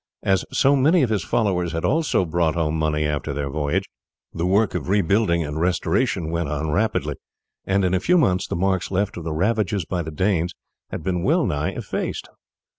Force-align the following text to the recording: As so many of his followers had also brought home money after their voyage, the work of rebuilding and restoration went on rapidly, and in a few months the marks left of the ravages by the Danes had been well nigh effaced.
As 0.23 0.45
so 0.51 0.75
many 0.75 1.03
of 1.03 1.11
his 1.11 1.23
followers 1.23 1.73
had 1.73 1.85
also 1.85 2.25
brought 2.25 2.55
home 2.55 2.75
money 2.75 3.05
after 3.05 3.35
their 3.35 3.51
voyage, 3.51 3.83
the 4.33 4.47
work 4.47 4.73
of 4.73 4.89
rebuilding 4.89 5.43
and 5.43 5.61
restoration 5.61 6.31
went 6.31 6.49
on 6.49 6.71
rapidly, 6.71 7.17
and 7.67 7.85
in 7.85 7.93
a 7.93 7.99
few 7.99 8.17
months 8.17 8.47
the 8.47 8.55
marks 8.55 8.89
left 8.89 9.15
of 9.15 9.23
the 9.23 9.31
ravages 9.31 9.85
by 9.85 10.01
the 10.01 10.09
Danes 10.09 10.55
had 10.89 11.03
been 11.03 11.21
well 11.21 11.45
nigh 11.45 11.73
effaced. 11.73 12.29